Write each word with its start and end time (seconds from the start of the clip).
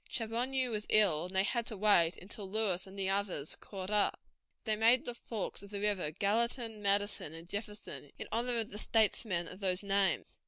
Chaboneau 0.09 0.71
was 0.71 0.87
ill, 0.89 1.25
and 1.27 1.35
they 1.35 1.43
had 1.43 1.67
to 1.67 1.77
wait 1.77 2.17
until 2.17 2.49
Lewis 2.49 2.87
and 2.87 2.97
the 2.97 3.07
others 3.07 3.55
caught 3.55 3.91
up. 3.91 4.19
They 4.63 4.75
named 4.75 5.05
the 5.05 5.13
forks 5.13 5.61
of 5.61 5.69
the 5.69 5.79
river 5.79 6.09
Gallatin, 6.09 6.81
Madison, 6.81 7.35
and 7.35 7.47
Jefferson, 7.47 8.09
in 8.17 8.27
honor 8.31 8.57
of 8.61 8.71
the 8.71 8.79
statesmen 8.79 9.47
of 9.47 9.59
those 9.59 9.83
names. 9.83 10.39